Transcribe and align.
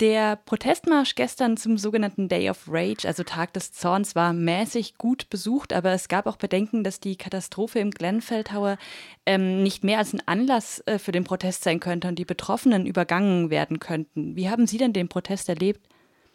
Der 0.00 0.36
Protestmarsch 0.46 1.14
gestern 1.14 1.58
zum 1.58 1.76
sogenannten 1.76 2.26
Day 2.26 2.48
of 2.48 2.68
Rage, 2.70 3.06
also 3.06 3.22
Tag 3.22 3.52
des 3.52 3.70
Zorns, 3.72 4.16
war 4.16 4.32
mäßig 4.32 4.96
gut 4.96 5.28
besucht, 5.28 5.74
aber 5.74 5.90
es 5.90 6.08
gab 6.08 6.26
auch 6.26 6.38
Bedenken, 6.38 6.84
dass 6.84 7.00
die 7.00 7.18
Katastrophe 7.18 7.80
im 7.80 7.90
Glenfell 7.90 8.42
Tower 8.44 8.78
ähm, 9.26 9.62
nicht 9.62 9.84
mehr 9.84 9.98
als 9.98 10.14
ein 10.14 10.22
Anlass 10.24 10.82
äh, 10.86 10.98
für 10.98 11.12
den 11.12 11.24
Protest 11.24 11.64
sein 11.64 11.80
könnte 11.80 12.08
und 12.08 12.18
die 12.18 12.24
Betroffenen 12.24 12.86
übergangen 12.86 13.50
werden 13.50 13.78
könnten. 13.78 14.36
Wie 14.36 14.48
haben 14.48 14.66
Sie 14.66 14.78
denn 14.78 14.94
den 14.94 15.10
Protest 15.10 15.50
erlebt? 15.50 15.80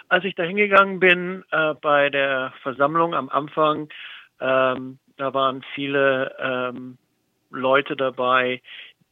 Als 0.09 0.25
ich 0.25 0.35
da 0.35 0.43
hingegangen 0.43 0.99
bin 0.99 1.43
äh, 1.49 1.73
bei 1.73 2.11
der 2.11 2.53
Versammlung 2.61 3.15
am 3.15 3.29
Anfang, 3.29 3.89
ähm, 4.39 4.99
da 5.17 5.33
waren 5.33 5.63
viele 5.73 6.35
ähm, 6.39 6.99
Leute 7.49 7.95
dabei, 7.95 8.61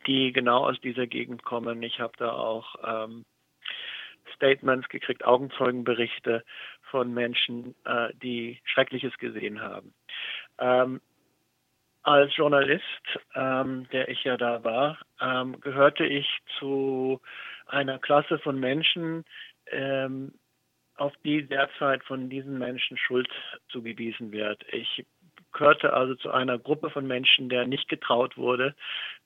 die 0.06 0.32
genau 0.32 0.68
aus 0.68 0.80
dieser 0.82 1.08
Gegend 1.08 1.44
kommen. 1.44 1.82
Ich 1.82 2.00
habe 2.00 2.14
da 2.20 2.34
auch 2.34 2.76
ähm, 2.86 3.26
Statements 4.36 4.88
gekriegt, 4.90 5.26
Augenzeugenberichte 5.26 6.44
von 6.84 7.14
Menschen, 7.14 7.76
äh, 7.86 8.10
die 8.22 8.60
Schreckliches 8.66 9.18
gesehen 9.18 9.62
haben. 9.62 9.94
Ähm, 10.60 11.02
als 12.04 12.36
Journalist, 12.36 12.84
ähm, 13.34 13.88
der 13.92 14.10
ich 14.10 14.24
ja 14.24 14.38
da 14.38 14.64
war, 14.64 14.98
ähm, 15.22 15.60
gehörte 15.62 16.06
ich 16.06 16.28
zu 16.60 17.22
einer 17.66 17.98
Klasse 17.98 18.40
von 18.40 18.60
Menschen, 18.60 19.24
ähm, 19.68 20.34
auf 20.96 21.14
die 21.24 21.48
derzeit 21.48 22.04
von 22.04 22.30
diesen 22.30 22.60
Menschen 22.60 22.98
Schuld 22.98 23.30
zugewiesen 23.70 24.32
wird. 24.32 24.64
Ich 24.72 25.06
gehörte 25.54 25.94
also 25.94 26.16
zu 26.16 26.32
einer 26.32 26.58
Gruppe 26.60 26.90
von 26.90 27.08
Menschen, 27.08 27.50
der 27.50 27.66
nicht 27.66 27.88
getraut 27.88 28.38
wurde. 28.38 28.76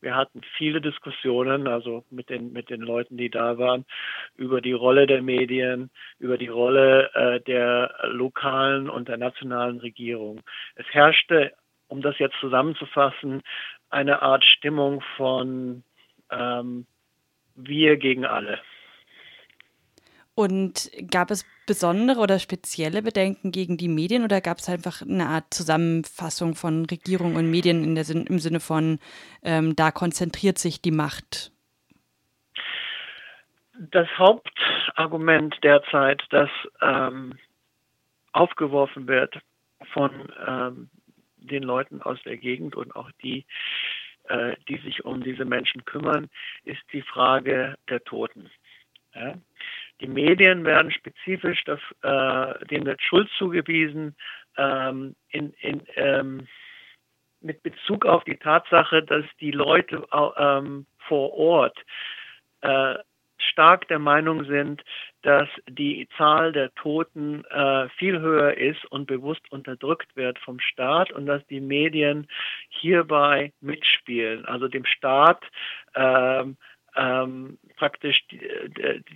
Wir 0.02 0.16
hatten 0.16 0.42
viele 0.58 0.82
Diskussionen, 0.82 1.68
also 1.68 2.04
mit 2.10 2.30
den, 2.30 2.54
mit 2.54 2.70
den 2.70 2.82
Leuten, 2.82 3.18
die 3.18 3.30
da 3.30 3.58
waren, 3.58 3.86
über 4.36 4.62
die 4.62 4.74
Rolle 4.74 5.08
der 5.08 5.22
Medien, 5.22 5.90
über 6.20 6.38
die 6.38 6.48
Rolle 6.48 7.10
äh, 7.14 7.40
der 7.42 7.96
lokalen 8.04 8.90
und 8.90 9.08
der 9.08 9.18
nationalen 9.18 9.80
Regierung. 9.80 10.42
Es 10.76 10.86
herrschte, 10.92 11.54
um 11.88 12.02
das 12.02 12.20
jetzt 12.20 12.40
zusammenzufassen, 12.40 13.42
eine 13.90 14.22
Art 14.22 14.44
Stimmung 14.44 15.02
von 15.16 15.84
ähm, 16.30 16.86
wir 17.56 17.98
gegen 17.98 18.26
alle. 18.26 18.60
Und 20.38 20.92
gab 21.10 21.32
es 21.32 21.48
besondere 21.66 22.20
oder 22.20 22.38
spezielle 22.38 23.02
Bedenken 23.02 23.52
gegen 23.52 23.76
die 23.76 23.88
Medien 23.88 24.24
oder 24.24 24.40
gab 24.40 24.60
es 24.60 24.70
einfach 24.70 25.02
eine 25.02 25.26
Art 25.26 25.52
Zusammenfassung 25.52 26.54
von 26.54 26.86
Regierung 26.86 27.38
und 27.38 27.50
Medien 27.50 27.84
in 27.84 27.96
der 27.96 28.04
Sinn, 28.04 28.28
im 28.28 28.38
Sinne 28.38 28.60
von, 28.60 29.00
ähm, 29.42 29.76
da 29.76 29.90
konzentriert 29.90 30.60
sich 30.60 30.80
die 30.80 30.92
Macht? 30.92 31.52
Das 33.80 34.08
Hauptargument 34.20 35.56
derzeit, 35.64 36.22
das 36.30 36.52
ähm, 36.84 37.34
aufgeworfen 38.32 39.08
wird 39.08 39.40
von 39.92 40.32
ähm, 40.48 40.92
den 41.38 41.64
Leuten 41.64 42.00
aus 42.04 42.22
der 42.22 42.38
Gegend 42.38 42.76
und 42.76 42.96
auch 42.96 43.10
die, 43.24 43.44
äh, 44.26 44.56
die 44.70 44.78
sich 44.78 45.04
um 45.04 45.24
diese 45.24 45.46
Menschen 45.46 45.84
kümmern, 45.84 46.30
ist 46.64 46.84
die 46.94 47.02
Frage 47.02 47.76
der 47.90 48.04
Toten. 48.04 48.52
Ja? 49.16 49.34
Die 50.00 50.08
Medien 50.08 50.64
werden 50.64 50.92
spezifisch 50.92 51.64
das, 51.66 51.80
äh, 52.02 52.66
denen 52.68 52.86
wird 52.86 53.02
Schuld 53.02 53.30
zugewiesen 53.38 54.16
ähm, 54.58 55.16
in, 55.30 55.54
in, 55.62 55.82
ähm, 55.96 56.48
mit 57.42 57.64
Bezug 57.64 58.06
auf 58.06 58.24
die 58.24 58.38
Tatsache, 58.38 59.04
dass 59.04 59.26
die 59.40 59.52
Leute 59.52 60.08
ähm, 60.38 60.86
vor 61.08 61.34
Ort 61.34 61.78
äh, 62.62 62.96
stark 63.40 63.88
der 63.88 64.00
Meinung 64.00 64.46
sind, 64.46 64.84
dass 65.22 65.48
die 65.70 66.08
Zahl 66.18 66.52
der 66.52 66.74
Toten 66.76 67.44
äh, 67.46 67.90
viel 67.90 68.20
höher 68.20 68.56
ist 68.58 68.86
und 68.92 69.08
bewusst 69.08 69.52
unterdrückt 69.52 70.16
wird 70.16 70.40
vom 70.40 70.60
Staat 70.60 71.12
und 71.12 71.26
dass 71.26 71.46
die 71.48 71.60
Medien 71.60 72.28
hierbei 72.70 73.54
mitspielen, 73.62 74.46
also 74.46 74.68
dem 74.68 74.86
Staat 74.86 75.44
ähm, 75.96 76.58
ähm, 76.98 77.60
praktisch 77.76 78.26
die, 78.28 78.42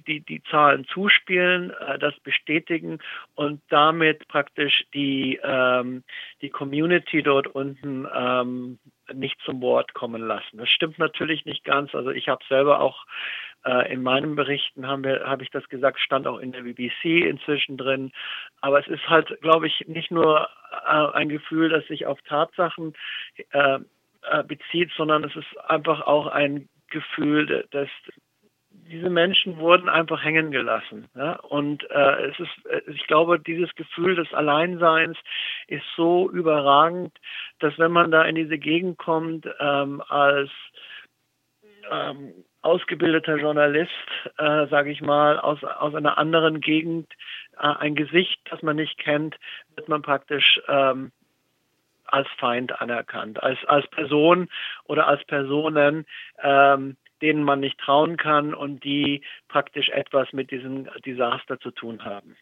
die, 0.07 0.21
die 0.21 0.43
Zahlen 0.43 0.85
zuspielen, 0.85 1.71
äh, 1.71 1.97
das 1.97 2.17
bestätigen 2.19 2.99
und 3.35 3.61
damit 3.69 4.27
praktisch 4.27 4.85
die, 4.93 5.39
ähm, 5.43 6.03
die 6.41 6.49
Community 6.49 7.23
dort 7.23 7.47
unten 7.47 8.07
ähm, 8.15 8.79
nicht 9.13 9.39
zum 9.43 9.61
Wort 9.61 9.93
kommen 9.93 10.21
lassen. 10.21 10.57
Das 10.57 10.69
stimmt 10.69 10.99
natürlich 10.99 11.45
nicht 11.45 11.63
ganz. 11.63 11.93
Also 11.95 12.11
ich 12.11 12.29
habe 12.29 12.43
selber 12.47 12.79
auch 12.79 13.05
äh, 13.65 13.91
in 13.91 14.03
meinen 14.03 14.35
Berichten 14.35 14.87
habe 14.87 15.43
ich 15.43 15.49
das 15.49 15.67
gesagt, 15.69 15.99
stand 15.99 16.27
auch 16.27 16.39
in 16.39 16.51
der 16.51 16.61
BBC 16.61 17.27
inzwischen 17.27 17.77
drin. 17.77 18.11
Aber 18.61 18.79
es 18.79 18.87
ist 18.87 19.07
halt, 19.07 19.39
glaube 19.41 19.67
ich, 19.67 19.85
nicht 19.87 20.11
nur 20.11 20.47
äh, 20.71 21.07
ein 21.13 21.29
Gefühl, 21.29 21.69
das 21.69 21.85
sich 21.87 22.05
auf 22.05 22.21
Tatsachen 22.23 22.93
äh, 23.51 23.79
äh 24.23 24.43
bezieht, 24.43 24.91
sondern 24.95 25.23
es 25.23 25.35
ist 25.35 25.57
einfach 25.67 26.01
auch 26.01 26.27
ein 26.27 26.69
Gefühl, 26.91 27.65
dass 27.71 27.89
diese 28.69 29.09
Menschen 29.09 29.57
wurden 29.57 29.89
einfach 29.89 30.23
hängen 30.23 30.51
gelassen. 30.51 31.07
Ja? 31.15 31.33
Und 31.39 31.89
äh, 31.89 32.27
es 32.27 32.39
ist, 32.39 32.65
äh, 32.65 32.81
ich 32.91 33.05
glaube, 33.07 33.39
dieses 33.39 33.73
Gefühl 33.75 34.15
des 34.15 34.33
Alleinseins 34.33 35.17
ist 35.67 35.85
so 35.95 36.29
überragend, 36.29 37.17
dass 37.59 37.77
wenn 37.79 37.91
man 37.91 38.11
da 38.11 38.23
in 38.23 38.35
diese 38.35 38.57
Gegend 38.57 38.97
kommt 38.97 39.47
ähm, 39.59 40.01
als 40.07 40.49
ähm, 41.89 42.33
ausgebildeter 42.61 43.37
Journalist, 43.37 43.91
äh, 44.37 44.67
sage 44.67 44.91
ich 44.91 45.01
mal, 45.01 45.39
aus, 45.39 45.63
aus 45.63 45.95
einer 45.95 46.17
anderen 46.17 46.61
Gegend, 46.61 47.11
äh, 47.57 47.67
ein 47.67 47.95
Gesicht, 47.95 48.39
das 48.49 48.61
man 48.61 48.75
nicht 48.75 48.97
kennt, 48.97 49.37
wird 49.75 49.89
man 49.89 50.01
praktisch 50.01 50.61
ähm, 50.67 51.11
als 52.11 52.27
Feind 52.37 52.79
anerkannt, 52.81 53.41
als, 53.41 53.57
als 53.67 53.87
Person 53.89 54.49
oder 54.85 55.07
als 55.07 55.23
Personen, 55.25 56.05
ähm, 56.41 56.97
denen 57.21 57.43
man 57.43 57.59
nicht 57.59 57.79
trauen 57.79 58.17
kann 58.17 58.53
und 58.53 58.83
die 58.83 59.21
praktisch 59.47 59.89
etwas 59.89 60.33
mit 60.33 60.51
diesem 60.51 60.89
Desaster 61.05 61.59
zu 61.59 61.71
tun 61.71 62.03
haben. 62.03 62.35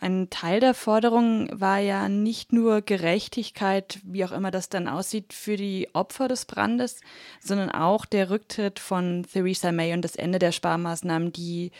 Ein 0.00 0.30
Teil 0.30 0.60
der 0.60 0.74
Forderung 0.74 1.48
war 1.52 1.78
ja 1.78 2.08
nicht 2.08 2.52
nur 2.52 2.82
Gerechtigkeit, 2.82 3.98
wie 4.04 4.24
auch 4.24 4.30
immer 4.30 4.52
das 4.52 4.68
dann 4.68 4.86
aussieht, 4.86 5.32
für 5.32 5.56
die 5.56 5.88
Opfer 5.92 6.28
des 6.28 6.44
Brandes, 6.44 7.00
sondern 7.40 7.70
auch 7.70 8.06
der 8.06 8.30
Rücktritt 8.30 8.78
von 8.78 9.24
Theresa 9.24 9.72
May 9.72 9.92
und 9.92 10.02
das 10.02 10.14
Ende 10.14 10.38
der 10.38 10.52
Sparmaßnahmen, 10.52 11.32
die 11.32 11.72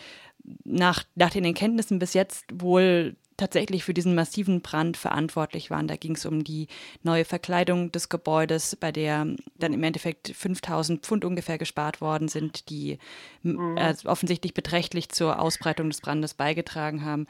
nach, 0.64 1.04
nach 1.14 1.30
den 1.30 1.44
Erkenntnissen 1.44 2.00
bis 2.00 2.12
jetzt 2.14 2.44
wohl 2.52 3.14
tatsächlich 3.38 3.84
für 3.84 3.94
diesen 3.94 4.14
massiven 4.14 4.60
Brand 4.60 4.98
verantwortlich 4.98 5.70
waren. 5.70 5.88
Da 5.88 5.96
ging 5.96 6.16
es 6.16 6.26
um 6.26 6.44
die 6.44 6.66
neue 7.02 7.24
Verkleidung 7.24 7.90
des 7.90 8.10
Gebäudes, 8.10 8.76
bei 8.76 8.92
der 8.92 9.26
dann 9.56 9.72
im 9.72 9.82
Endeffekt 9.82 10.32
5000 10.34 11.00
Pfund 11.02 11.24
ungefähr 11.24 11.56
gespart 11.56 12.02
worden 12.02 12.28
sind, 12.28 12.68
die 12.68 12.98
äh, 13.44 13.94
offensichtlich 14.04 14.52
beträchtlich 14.52 15.08
zur 15.08 15.40
Ausbreitung 15.40 15.88
des 15.88 16.02
Brandes 16.02 16.34
beigetragen 16.34 17.04
haben. 17.04 17.26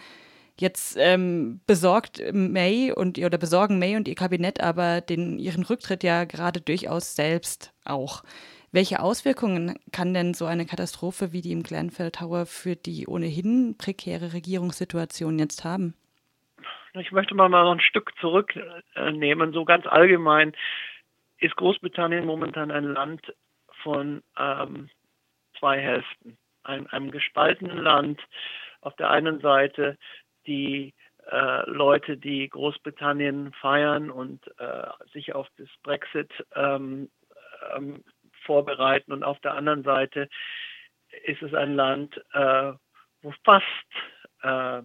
Jetzt 0.60 0.96
ähm, 0.98 1.60
besorgt 1.66 2.20
May 2.32 2.90
und 2.90 3.16
oder 3.18 3.38
besorgen 3.38 3.78
May 3.78 3.94
und 3.94 4.08
ihr 4.08 4.16
Kabinett 4.16 4.60
aber 4.60 5.00
den, 5.00 5.38
ihren 5.38 5.62
Rücktritt 5.62 6.02
ja 6.02 6.24
gerade 6.24 6.60
durchaus 6.60 7.14
selbst 7.14 7.72
auch. 7.84 8.24
Welche 8.70 9.00
Auswirkungen 9.00 9.78
kann 9.92 10.12
denn 10.12 10.34
so 10.34 10.44
eine 10.44 10.66
Katastrophe 10.66 11.32
wie 11.32 11.40
die 11.40 11.52
im 11.52 11.62
Glenfell 11.62 12.10
Tower 12.10 12.44
für 12.44 12.76
die 12.76 13.06
ohnehin 13.06 13.76
prekäre 13.78 14.34
Regierungssituation 14.34 15.38
jetzt 15.38 15.64
haben? 15.64 15.94
Ich 16.92 17.10
möchte 17.12 17.34
mal 17.34 17.48
noch 17.48 17.72
ein 17.72 17.80
Stück 17.80 18.12
zurücknehmen. 18.20 19.52
So 19.52 19.64
ganz 19.64 19.86
allgemein 19.86 20.52
ist 21.38 21.56
Großbritannien 21.56 22.26
momentan 22.26 22.70
ein 22.70 22.84
Land 22.84 23.22
von 23.82 24.22
ähm, 24.38 24.90
zwei 25.58 25.80
Hälften. 25.80 26.36
Ein, 26.62 26.86
einem 26.88 27.10
gespaltenen 27.10 27.78
Land. 27.78 28.20
Auf 28.82 28.94
der 28.96 29.10
einen 29.10 29.40
Seite 29.40 29.96
die 30.46 30.92
äh, 31.30 31.70
Leute, 31.70 32.18
die 32.18 32.48
Großbritannien 32.48 33.52
feiern 33.54 34.10
und 34.10 34.46
äh, 34.58 34.88
sich 35.12 35.34
auf 35.34 35.46
das 35.56 35.68
Brexit 35.82 36.30
ähm, 36.54 37.08
ähm, 37.76 38.02
vorbereiten. 38.48 39.12
Und 39.12 39.22
auf 39.22 39.38
der 39.40 39.54
anderen 39.54 39.84
Seite 39.84 40.28
ist 41.24 41.42
es 41.42 41.52
ein 41.52 41.74
Land, 41.74 42.16
äh, 42.32 42.72
wo 43.22 43.34
fast 43.44 43.64
äh, 44.42 44.82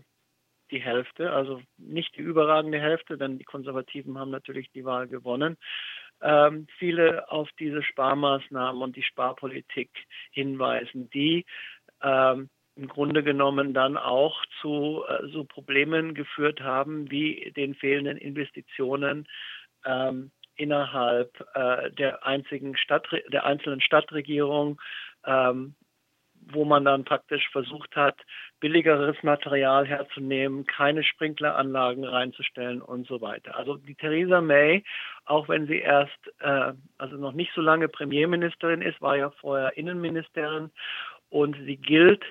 die 0.69 0.81
Hälfte, 0.81 1.31
also 1.31 1.61
nicht 1.77 2.17
die 2.17 2.21
überragende 2.21 2.79
Hälfte, 2.79 3.17
denn 3.17 3.37
die 3.37 3.45
Konservativen 3.45 4.17
haben 4.17 4.31
natürlich 4.31 4.69
die 4.71 4.83
Wahl 4.83 5.07
gewonnen, 5.07 5.57
ähm, 6.21 6.67
viele 6.77 7.31
auf 7.31 7.49
diese 7.59 7.83
Sparmaßnahmen 7.83 8.81
und 8.81 8.95
die 8.95 9.03
Sparpolitik 9.03 9.91
hinweisen, 10.31 11.09
die 11.11 11.45
ähm, 12.01 12.49
im 12.75 12.87
Grunde 12.87 13.23
genommen 13.23 13.73
dann 13.73 13.97
auch 13.97 14.43
zu 14.61 15.03
äh, 15.07 15.27
so 15.31 15.45
Problemen 15.45 16.15
geführt 16.15 16.59
haben 16.61 17.09
wie 17.11 17.53
den 17.55 17.75
fehlenden 17.75 18.17
Investitionen 18.17 19.27
ähm, 19.85 20.31
innerhalb 20.55 21.45
äh, 21.53 21.91
der 21.91 22.25
einzigen 22.25 22.77
Stadt, 22.77 23.07
der 23.31 23.45
einzelnen 23.45 23.81
Stadtregierung, 23.81 24.79
ähm, 25.25 25.75
wo 26.51 26.65
man 26.65 26.83
dann 26.83 27.05
praktisch 27.05 27.47
versucht 27.51 27.95
hat, 27.95 28.17
billigeres 28.59 29.21
Material 29.23 29.85
herzunehmen, 29.85 30.65
keine 30.65 31.03
Sprinkleranlagen 31.03 32.03
reinzustellen 32.03 32.81
und 32.81 33.07
so 33.07 33.21
weiter. 33.21 33.55
Also 33.55 33.77
die 33.77 33.95
Theresa 33.95 34.41
May, 34.41 34.83
auch 35.25 35.47
wenn 35.49 35.67
sie 35.67 35.79
erst, 35.79 36.19
äh, 36.39 36.73
also 36.97 37.17
noch 37.17 37.33
nicht 37.33 37.51
so 37.55 37.61
lange 37.61 37.87
Premierministerin 37.87 38.81
ist, 38.81 39.01
war 39.01 39.17
ja 39.17 39.31
vorher 39.31 39.77
Innenministerin 39.77 40.71
und 41.29 41.55
sie 41.65 41.77
gilt 41.77 42.23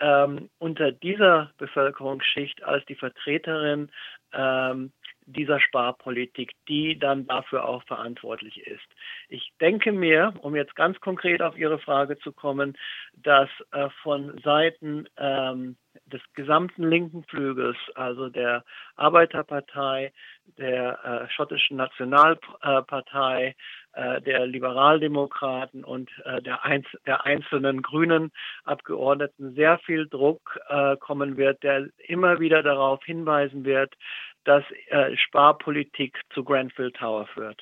ähm, 0.00 0.48
unter 0.58 0.92
dieser 0.92 1.50
Bevölkerungsschicht 1.58 2.62
als 2.62 2.84
die 2.86 2.94
Vertreterin 2.94 3.90
ähm, 4.32 4.92
dieser 5.32 5.60
Sparpolitik, 5.60 6.52
die 6.68 6.98
dann 6.98 7.26
dafür 7.26 7.68
auch 7.68 7.82
verantwortlich 7.84 8.66
ist. 8.66 8.86
Ich 9.28 9.52
denke 9.60 9.92
mir, 9.92 10.34
um 10.40 10.56
jetzt 10.56 10.74
ganz 10.76 11.00
konkret 11.00 11.42
auf 11.42 11.56
Ihre 11.56 11.78
Frage 11.78 12.18
zu 12.18 12.32
kommen, 12.32 12.76
dass 13.14 13.48
äh, 13.72 13.88
von 14.02 14.38
Seiten 14.42 15.06
ähm, 15.16 15.76
des 16.06 16.20
gesamten 16.34 16.88
linken 16.88 17.24
Flügels, 17.24 17.76
also 17.94 18.28
der 18.28 18.64
Arbeiterpartei, 18.96 20.12
der 20.58 21.04
äh, 21.04 21.32
schottischen 21.32 21.76
Nationalpartei, 21.76 23.54
äh, 23.92 24.20
der 24.22 24.46
Liberaldemokraten 24.46 25.84
und 25.84 26.10
äh, 26.24 26.40
der, 26.42 26.64
einz 26.64 26.86
der 27.06 27.24
einzelnen 27.24 27.82
grünen 27.82 28.30
Abgeordneten 28.64 29.54
sehr 29.54 29.78
viel 29.78 30.08
Druck 30.08 30.60
äh, 30.68 30.96
kommen 30.96 31.36
wird, 31.36 31.62
der 31.62 31.88
immer 32.06 32.38
wieder 32.40 32.62
darauf 32.62 33.02
hinweisen 33.04 33.64
wird, 33.64 33.94
dass 34.44 34.64
äh, 34.88 35.16
Sparpolitik 35.16 36.18
zu 36.32 36.44
Grenfell 36.44 36.92
Tower 36.92 37.26
führt. 37.26 37.60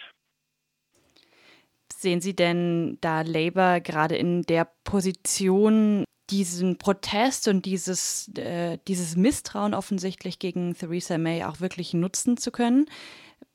Sehen 1.92 2.20
Sie 2.20 2.36
denn 2.36 2.98
da 3.00 3.22
Labour 3.22 3.80
gerade 3.80 4.16
in 4.16 4.42
der 4.42 4.70
Position, 4.84 6.04
diesen 6.30 6.78
Protest 6.78 7.48
und 7.48 7.64
dieses, 7.64 8.28
äh, 8.36 8.78
dieses 8.86 9.16
Misstrauen 9.16 9.74
offensichtlich 9.74 10.38
gegen 10.38 10.74
Theresa 10.74 11.18
May 11.18 11.44
auch 11.44 11.60
wirklich 11.60 11.94
nutzen 11.94 12.36
zu 12.36 12.52
können? 12.52 12.86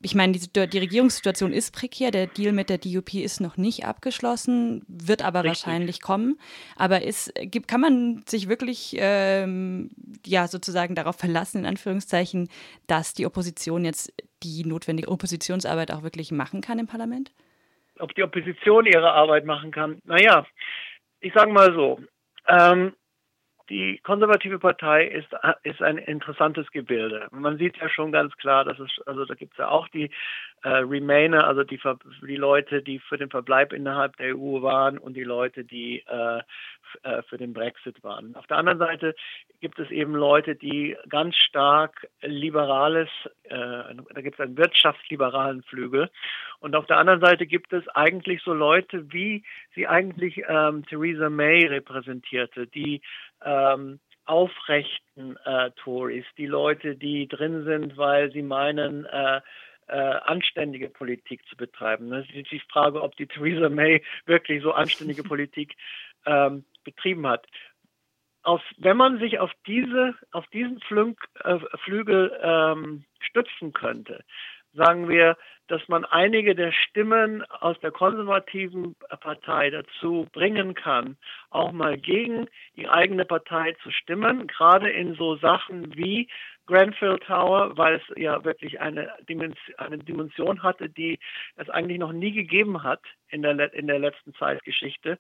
Ich 0.02 0.16
meine, 0.16 0.34
die, 0.34 0.68
die, 0.68 0.78
Regierungssituation 0.78 1.54
ist 1.54 1.74
prekär, 1.74 2.12
der 2.12 2.28
Deal 2.28 2.52
mit 2.52 2.70
der 2.70 2.78
DUP 2.78 3.14
ist 3.14 3.40
noch 3.40 3.56
nicht 3.56 3.86
abgeschlossen, 3.86 4.84
wird 4.88 5.24
aber 5.24 5.44
Richtig. 5.44 5.66
wahrscheinlich 5.66 6.02
kommen. 6.02 6.38
Aber 6.76 7.04
ist, 7.04 7.34
gibt, 7.40 7.70
kann 7.70 7.80
man 7.80 8.24
sich 8.28 8.50
wirklich 8.50 8.96
ähm, 8.98 9.92
ja 10.26 10.48
sozusagen 10.48 10.94
darauf 10.96 11.16
verlassen, 11.16 11.60
in 11.60 11.66
Anführungszeichen, 11.66 12.50
dass 12.88 13.14
die 13.14 13.26
Opposition 13.26 13.86
jetzt 13.86 14.14
die 14.44 14.66
notwendige 14.66 15.10
Oppositionsarbeit 15.10 15.92
auch 15.92 16.04
wirklich 16.04 16.32
machen 16.32 16.60
kann 16.60 16.80
im 16.80 16.88
Parlament? 16.88 17.32
Ob 18.00 18.14
die 18.16 18.24
Opposition 18.24 18.86
ihre 18.86 19.12
Arbeit 19.12 19.46
machen 19.46 19.72
kann? 19.72 20.00
Naja, 20.04 20.46
ich 21.22 21.34
sage 21.34 21.52
mal 21.52 21.74
so, 21.74 22.00
ähm, 22.50 22.94
die 23.70 24.00
konservative 24.00 24.60
Partei 24.60 25.06
ist, 25.08 25.30
ist 25.64 25.82
ein 25.82 25.98
interessantes 25.98 26.70
Gebilde. 26.72 27.28
Man 27.32 27.58
sieht 27.58 27.78
ja 27.78 27.90
schon 27.90 28.12
ganz 28.12 28.36
klar, 28.38 28.66
dass 28.66 28.80
es, 28.80 28.90
also 29.06 29.26
da 29.26 29.36
gibt 29.36 29.54
es 29.54 29.60
ja 29.60 29.70
auch 29.70 29.88
die 29.88 30.10
äh, 30.64 30.70
Remainer, 30.70 31.48
also 31.48 31.64
die, 31.64 31.80
die 32.28 32.36
Leute, 32.36 32.82
die 32.82 33.00
für 33.00 33.18
den 33.18 33.30
Verbleib 33.30 33.74
innerhalb 33.74 34.18
der 34.18 34.36
EU 34.38 34.62
waren 34.62 34.98
und 34.98 35.16
die 35.16 35.24
Leute, 35.24 35.64
die 35.64 36.04
äh, 36.08 36.42
äh, 37.04 37.24
für 37.24 37.38
den 37.38 37.54
Brexit 37.54 38.04
waren. 38.04 38.36
Auf 38.36 38.48
der 38.48 38.58
anderen 38.58 38.80
Seite 38.80 39.16
gibt 39.62 39.80
es 39.80 39.90
eben 39.92 40.14
Leute, 40.14 40.56
die 40.56 40.96
ganz 41.10 41.36
stark 41.36 42.08
liberales, 42.22 43.10
äh, 43.44 43.56
da 43.56 44.22
gibt 44.22 44.40
es 44.40 44.40
einen 44.40 44.58
wirtschaftsliberalen 44.58 45.64
Flügel. 45.64 46.10
Und 46.64 46.78
auf 46.78 46.86
der 46.86 46.98
anderen 46.98 47.20
Seite 47.20 47.46
gibt 47.46 47.74
es 47.74 47.86
eigentlich 47.90 48.42
so 48.42 48.54
Leute, 48.54 49.12
wie 49.12 49.44
sie 49.76 49.86
eigentlich 49.86 50.42
ähm, 50.48 50.86
Theresa 50.86 51.30
May 51.30 51.66
repräsentierte, 51.66 52.68
die 52.68 53.02
ähm, 53.44 54.00
aufrechten 54.24 55.36
äh, 55.44 55.72
Tories, 55.72 56.24
die 56.38 56.46
Leute, 56.46 56.96
die 56.96 57.28
drin 57.28 57.66
sind, 57.66 57.98
weil 57.98 58.32
sie 58.32 58.44
meinen, 58.44 59.04
äh, 59.04 59.42
äh, 59.88 59.98
anständige 59.98 60.88
Politik 60.88 61.46
zu 61.50 61.58
betreiben. 61.58 62.10
Das 62.12 62.26
ist 62.34 62.50
die 62.50 62.62
Frage, 62.72 63.02
ob 63.02 63.18
die 63.18 63.28
Theresa 63.28 63.68
May 63.68 64.02
wirklich 64.26 64.64
so 64.64 64.72
anständige 64.72 65.24
Politik 65.34 65.76
ähm, 66.26 66.64
betrieben 66.86 67.28
hat. 67.28 67.46
Auf, 68.44 68.62
wenn 68.78 68.96
man 68.96 69.20
sich 69.20 69.38
auf 69.40 69.52
diese, 69.68 70.16
auf 70.32 70.48
diesen 70.48 70.80
Flüg, 70.80 71.28
äh, 71.44 71.60
Flügel 71.84 72.40
ähm, 72.42 73.04
stützen 73.20 73.74
könnte, 73.74 74.24
sagen 74.74 75.10
wir, 75.10 75.38
dass 75.68 75.88
man 75.88 76.04
einige 76.06 76.56
der 76.56 76.72
Stimmen 76.72 77.44
aus 77.44 77.80
der 77.80 77.92
konservativen 77.92 78.96
Partei 79.22 79.70
dazu 79.70 80.28
bringen 80.34 80.74
kann, 80.74 81.18
auch 81.52 81.72
mal 81.72 81.98
gegen 81.98 82.48
die 82.76 82.90
eigene 82.90 83.26
Partei 83.26 83.74
zu 83.82 83.92
stimmen, 83.92 84.48
gerade 84.48 84.90
in 84.90 85.16
so 85.16 85.38
Sachen 85.38 85.96
wie 85.96 86.28
Grenfell 86.66 87.20
Tower, 87.20 87.78
weil 87.78 87.96
es 87.96 88.18
ja 88.18 88.44
wirklich 88.44 88.80
eine 88.82 89.12
Dimension, 89.28 89.76
eine 89.78 89.98
Dimension 89.98 90.64
hatte, 90.64 90.90
die 90.90 91.20
es 91.56 91.70
eigentlich 91.70 92.00
noch 92.00 92.14
nie 92.14 92.32
gegeben 92.32 92.84
hat 92.84 93.02
in 93.30 93.42
der, 93.42 93.74
in 93.74 93.88
der 93.88 94.00
letzten 94.00 94.34
Zeitgeschichte, 94.36 95.18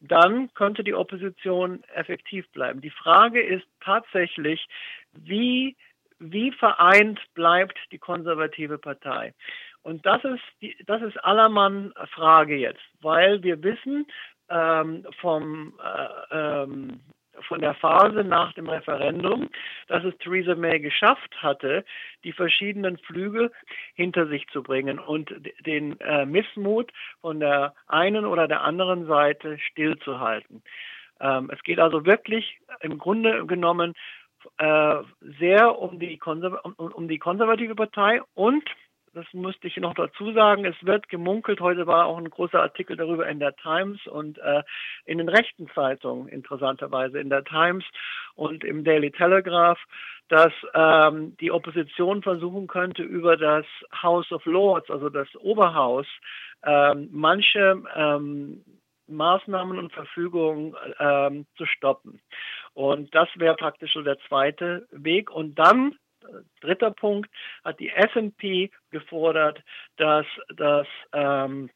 dann 0.00 0.52
könnte 0.54 0.84
die 0.84 0.94
Opposition 0.94 1.82
effektiv 1.94 2.48
bleiben. 2.50 2.80
Die 2.80 2.90
Frage 2.90 3.40
ist 3.40 3.66
tatsächlich, 3.80 4.66
wie 5.12 5.76
wie 6.18 6.52
vereint 6.52 7.20
bleibt 7.34 7.78
die 7.92 7.98
konservative 7.98 8.78
Partei? 8.78 9.34
Und 9.82 10.06
das 10.06 10.24
ist, 10.24 10.42
die, 10.62 10.76
das 10.86 11.02
ist 11.02 11.22
allermann 11.24 11.92
Frage 12.10 12.56
jetzt, 12.56 12.82
weil 13.02 13.42
wir 13.42 13.62
wissen 13.62 14.06
ähm, 14.48 15.06
vom, 15.20 15.74
äh, 15.82 16.62
ähm, 16.62 17.00
von 17.42 17.60
der 17.60 17.74
Phase 17.74 18.24
nach 18.24 18.52
dem 18.54 18.68
Referendum, 18.68 19.50
dass 19.88 20.04
es 20.04 20.16
Theresa 20.18 20.54
May 20.54 20.80
geschafft 20.80 21.34
hatte, 21.42 21.84
die 22.22 22.32
verschiedenen 22.32 22.96
Flügel 22.98 23.52
hinter 23.94 24.26
sich 24.26 24.46
zu 24.48 24.62
bringen 24.62 24.98
und 24.98 25.34
den 25.66 26.00
äh, 26.00 26.24
Missmut 26.24 26.90
von 27.20 27.40
der 27.40 27.74
einen 27.86 28.24
oder 28.24 28.48
der 28.48 28.62
anderen 28.62 29.06
Seite 29.06 29.58
stillzuhalten. 29.58 30.62
Ähm, 31.20 31.50
es 31.52 31.62
geht 31.62 31.78
also 31.78 32.06
wirklich 32.06 32.58
im 32.80 32.98
Grunde 32.98 33.46
genommen 33.46 33.94
äh, 34.58 34.96
sehr 35.38 35.78
um 35.78 35.98
die, 35.98 36.20
um, 36.24 36.74
um 36.76 37.08
die 37.08 37.18
konservative 37.18 37.74
Partei 37.74 38.20
und 38.34 38.64
das 39.14 39.26
musste 39.32 39.68
ich 39.68 39.76
noch 39.76 39.94
dazu 39.94 40.32
sagen, 40.32 40.64
es 40.64 40.74
wird 40.82 41.08
gemunkelt, 41.08 41.60
heute 41.60 41.86
war 41.86 42.06
auch 42.06 42.18
ein 42.18 42.28
großer 42.28 42.60
Artikel 42.60 42.96
darüber 42.96 43.28
in 43.28 43.38
der 43.38 43.54
Times 43.54 44.04
und 44.06 44.38
äh, 44.38 44.62
in 45.04 45.18
den 45.18 45.28
rechten 45.28 45.68
Zeitungen, 45.72 46.28
interessanterweise 46.28 47.20
in 47.20 47.30
der 47.30 47.44
Times 47.44 47.84
und 48.34 48.64
im 48.64 48.82
Daily 48.82 49.12
Telegraph, 49.12 49.78
dass 50.28 50.52
ähm, 50.74 51.36
die 51.38 51.52
Opposition 51.52 52.22
versuchen 52.22 52.66
könnte, 52.66 53.02
über 53.02 53.36
das 53.36 53.66
House 54.02 54.30
of 54.32 54.44
Lords, 54.46 54.90
also 54.90 55.08
das 55.08 55.28
Oberhaus, 55.36 56.06
ähm, 56.64 57.08
manche 57.12 57.82
ähm, 57.94 58.64
Maßnahmen 59.06 59.78
und 59.78 59.92
Verfügungen 59.92 60.74
ähm, 60.98 61.46
zu 61.56 61.66
stoppen. 61.66 62.20
Und 62.72 63.14
das 63.14 63.28
wäre 63.36 63.56
praktisch 63.56 63.92
so 63.92 64.02
der 64.02 64.18
zweite 64.28 64.86
Weg. 64.90 65.30
Und 65.30 65.58
dann, 65.58 65.98
äh, 66.22 66.26
dritter 66.60 66.90
Punkt, 66.90 67.30
hat 67.64 67.80
die 67.80 67.90
S&P 67.90 68.70
gefordert, 68.90 69.62
dass 69.96 70.26
das 70.56 70.86
ähm, 71.12 71.70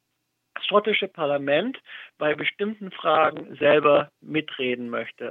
schottische 0.66 1.08
Parlament 1.08 1.78
bei 2.18 2.34
bestimmten 2.34 2.90
Fragen 2.90 3.56
selber 3.56 4.10
mitreden 4.20 4.90
möchte. 4.90 5.26